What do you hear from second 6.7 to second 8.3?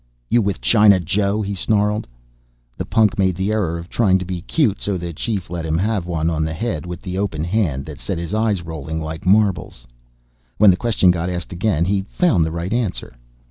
with the open hand that set